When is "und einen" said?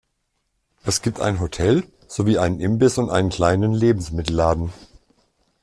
2.97-3.29